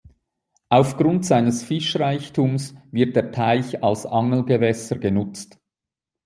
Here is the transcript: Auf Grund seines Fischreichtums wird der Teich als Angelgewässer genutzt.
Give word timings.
Auf 0.69 0.97
Grund 0.97 1.27
seines 1.27 1.61
Fischreichtums 1.63 2.73
wird 2.89 3.15
der 3.15 3.31
Teich 3.31 3.83
als 3.83 4.07
Angelgewässer 4.07 4.97
genutzt. 4.97 5.59